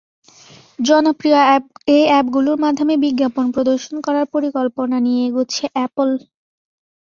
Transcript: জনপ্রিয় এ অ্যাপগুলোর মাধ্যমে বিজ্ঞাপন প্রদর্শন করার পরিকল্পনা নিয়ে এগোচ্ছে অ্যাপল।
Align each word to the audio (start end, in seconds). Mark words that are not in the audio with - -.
জনপ্রিয় 0.79 1.37
এ 1.89 1.99
অ্যাপগুলোর 2.09 2.57
মাধ্যমে 2.65 2.95
বিজ্ঞাপন 3.05 3.45
প্রদর্শন 3.55 3.95
করার 4.05 4.25
পরিকল্পনা 4.35 4.97
নিয়ে 5.05 5.21
এগোচ্ছে 5.27 5.63
অ্যাপল। 5.73 6.09